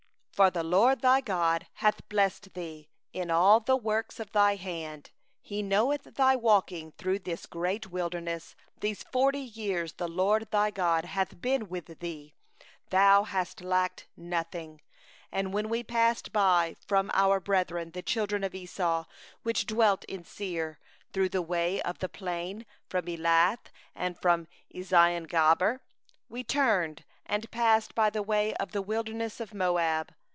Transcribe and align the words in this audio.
7For 0.33 0.51
the 0.51 0.63
LORD 0.63 1.01
thy 1.01 1.21
God 1.21 1.67
hath 1.75 2.09
blessed 2.09 2.55
thee 2.55 2.89
in 3.13 3.29
all 3.29 3.59
the 3.59 3.75
work 3.77 4.17
of 4.17 4.31
thy 4.31 4.55
hand; 4.55 5.11
He 5.39 5.57
hath 5.57 5.65
known 5.69 5.97
thy 6.03 6.35
walking 6.35 6.93
through 6.93 7.19
this 7.19 7.45
great 7.45 7.91
wilderness; 7.91 8.55
these 8.79 9.03
forty 9.03 9.41
years 9.43 9.93
the 9.93 10.07
LORD 10.07 10.49
thy 10.49 10.71
God 10.71 11.05
hath 11.05 11.39
been 11.39 11.69
with 11.69 11.99
thee; 11.99 12.33
thou 12.89 13.21
hast 13.23 13.61
lacked 13.61 14.07
nothing.' 14.17 14.81
8So 15.31 15.69
we 15.69 15.83
passed 15.83 16.33
by 16.33 16.75
from 16.87 17.11
our 17.13 17.39
brethren 17.39 17.91
the 17.91 18.01
children 18.01 18.43
of 18.43 18.55
Esau, 18.55 19.05
that 19.43 19.67
dwell 19.67 19.99
in 20.07 20.23
Seir, 20.23 20.79
from 21.13 21.27
the 21.27 21.43
way 21.43 21.83
of 21.83 21.99
the 21.99 22.09
Arabah, 22.11 22.63
from 22.89 23.05
Elath 23.05 23.69
and 23.93 24.17
from 24.19 24.47
Ezion 24.73 25.27
geber. 25.29 25.69
And 25.73 25.79
we 26.29 26.43
turned 26.43 27.03
and 27.27 27.51
passed 27.51 27.93
by 27.93 28.09
the 28.09 28.23
way 28.23 28.55
of 28.55 28.71
the 28.71 28.81
wilderness 28.81 29.39
of 29.39 29.53
Moab. 29.53 30.15